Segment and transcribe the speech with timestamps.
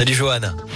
[0.00, 0.69] Salut Johan.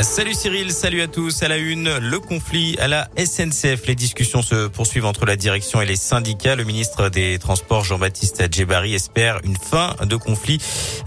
[0.00, 1.42] Salut Cyril, salut à tous.
[1.42, 3.86] À la une, le conflit à la SNCF.
[3.86, 6.56] Les discussions se poursuivent entre la direction et les syndicats.
[6.56, 10.58] Le ministre des Transports, Jean-Baptiste Djebari, espère une fin de conflit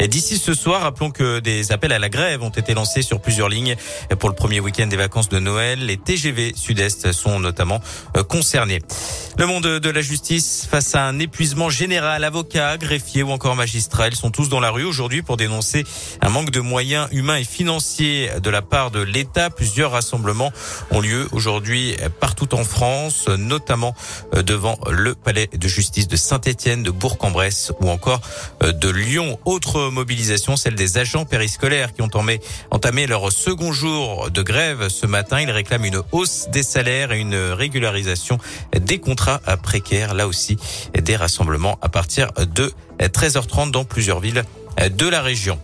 [0.08, 0.84] d'ici ce soir.
[0.84, 3.76] Rappelons que des appels à la grève ont été lancés sur plusieurs lignes
[4.20, 5.86] pour le premier week-end des vacances de Noël.
[5.86, 7.82] Les TGV Sud-Est sont notamment
[8.16, 8.82] euh, concernés.
[9.38, 14.08] Le monde de la justice face à un épuisement général, avocats, greffiers ou encore magistrats,
[14.08, 15.84] ils sont tous dans la rue aujourd'hui pour dénoncer
[16.22, 19.50] un manque de moyens humains et financiers de la part de l'État.
[19.50, 20.52] Plusieurs rassemblements
[20.92, 23.96] ont lieu aujourd'hui partout en France, notamment
[24.36, 28.20] euh, devant le palais de justice de Saint-Étienne, de Bourg-en-Bresse ou encore
[28.64, 29.40] euh, de Lyon.
[29.46, 32.10] Autre mobilisation, celle des agents périscolaires qui ont
[32.72, 35.40] entamé leur second jour de grève ce matin.
[35.40, 38.40] Ils réclament une hausse des salaires et une régularisation
[38.78, 40.14] des contrats précaire.
[40.14, 40.58] Là aussi,
[40.94, 44.44] des rassemblements à partir de 13h30 dans plusieurs villes
[44.78, 45.60] de la région.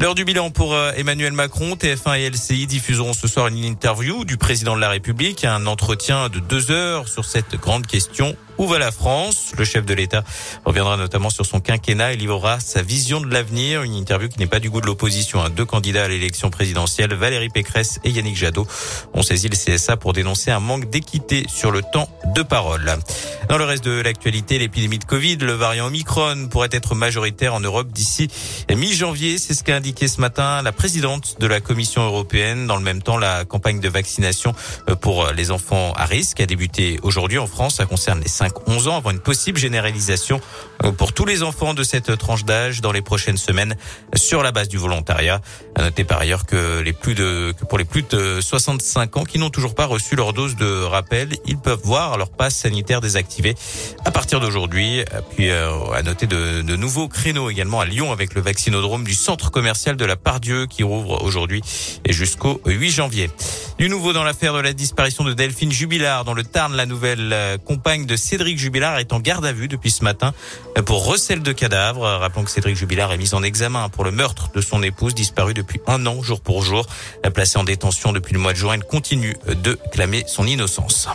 [0.00, 4.24] L'heure du bilan pour euh, Emmanuel Macron, TF1 et LCI diffuseront ce soir une interview
[4.24, 8.66] du président de la République, un entretien de deux heures sur cette grande question où
[8.66, 9.52] va la France?
[9.58, 10.22] Le chef de l'État
[10.64, 13.82] reviendra notamment sur son quinquennat et livrera sa vision de l'avenir.
[13.82, 15.48] Une interview qui n'est pas du goût de l'opposition.
[15.48, 18.66] Deux candidats à l'élection présidentielle, Valérie Pécresse et Yannick Jadot,
[19.12, 22.96] ont saisi le CSA pour dénoncer un manque d'équité sur le temps de parole.
[23.48, 27.60] Dans le reste de l'actualité, l'épidémie de Covid, le variant Omicron pourrait être majoritaire en
[27.60, 28.28] Europe d'ici
[28.74, 29.38] mi-janvier.
[29.38, 32.66] C'est ce qu'a indiqué ce matin la présidente de la Commission européenne.
[32.66, 34.54] Dans le même temps, la campagne de vaccination
[34.88, 37.76] euh, pour les enfants à risque a débuté aujourd'hui en France.
[37.76, 40.40] Ça concerne les 5-11 ans avant une possible généralisation
[40.82, 43.76] euh, pour tous les enfants de cette tranche d'âge dans les prochaines semaines
[44.16, 45.40] sur la base du volontariat.
[45.76, 49.24] À noter par ailleurs que les plus de, que pour les plus de 65 ans
[49.24, 53.54] qui n'ont toujours pas reçu leur dose de rappel, ils peuvent voir passe sanitaire désactivé
[54.04, 55.04] à partir d'aujourd'hui.
[55.36, 59.50] Puis euh, à noter de, nouveaux créneaux également à Lyon avec le vaccinodrome du centre
[59.50, 61.62] commercial de la Pardieu qui rouvre aujourd'hui
[62.04, 63.30] et jusqu'au 8 janvier.
[63.78, 67.32] Du nouveau dans l'affaire de la disparition de Delphine Jubilard dans le Tarn, la nouvelle
[67.32, 70.32] euh, compagne de Cédric Jubilard est en garde à vue depuis ce matin
[70.86, 72.06] pour recel de cadavres.
[72.06, 75.54] Rappelons que Cédric Jubilard est mis en examen pour le meurtre de son épouse disparue
[75.54, 76.86] depuis un an jour pour jour.
[77.32, 81.08] Placée en détention depuis le mois de juin, elle continue de clamer son innocence.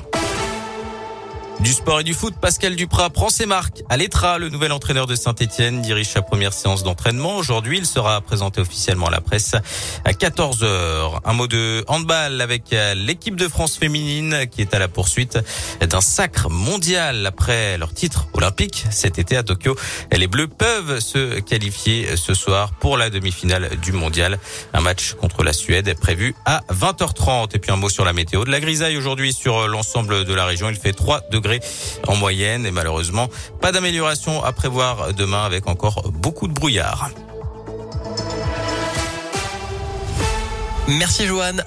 [1.61, 4.37] Du sport et du foot, Pascal Duprat prend ses marques à l'Etra.
[4.37, 7.35] Le nouvel entraîneur de Saint-Etienne dirige sa première séance d'entraînement.
[7.35, 9.55] Aujourd'hui, il sera présenté officiellement à la presse
[10.05, 14.79] à 14 h Un mot de handball avec l'équipe de France féminine qui est à
[14.79, 15.37] la poursuite
[15.81, 19.75] d'un sacre mondial après leur titre olympique cet été à Tokyo.
[20.13, 24.39] Les Bleus peuvent se qualifier ce soir pour la demi-finale du mondial.
[24.73, 27.53] Un match contre la Suède est prévu à 20h30.
[27.53, 30.45] Et puis un mot sur la météo de la grisaille aujourd'hui sur l'ensemble de la
[30.45, 30.69] région.
[30.69, 31.19] Il fait 3
[32.07, 33.29] en moyenne et malheureusement
[33.61, 37.09] pas d'amélioration à prévoir demain avec encore beaucoup de brouillard.
[40.87, 41.63] Merci Joanne.